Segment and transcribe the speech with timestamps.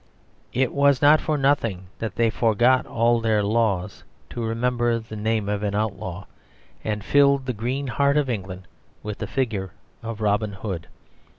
[0.55, 5.47] It was not for nothing that they forgot all their laws to remember the name
[5.47, 6.25] of an outlaw,
[6.83, 8.63] and filled the green heart of England
[9.03, 10.87] with the figure of Robin Hood.